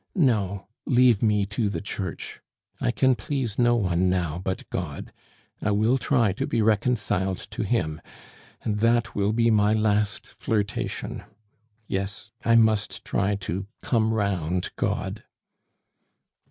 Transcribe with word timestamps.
No, 0.15 0.65
leave 0.87 1.21
me 1.21 1.45
to 1.45 1.69
the 1.69 1.79
Church. 1.79 2.41
I 2.79 2.89
can 2.89 3.13
please 3.13 3.59
no 3.59 3.75
one 3.75 4.09
now 4.09 4.39
but 4.43 4.67
God. 4.71 5.13
I 5.61 5.69
will 5.69 5.99
try 5.99 6.31
to 6.33 6.47
be 6.47 6.59
reconciled 6.59 7.37
to 7.51 7.61
Him, 7.63 8.01
and 8.63 8.79
that 8.79 9.13
will 9.13 9.31
be 9.31 9.51
my 9.51 9.73
last 9.73 10.25
flirtation; 10.25 11.21
yes, 11.85 12.31
I 12.43 12.55
must 12.55 13.05
try 13.05 13.35
to 13.45 13.67
come 13.83 14.11
round 14.11 14.71
God!" 14.75 15.23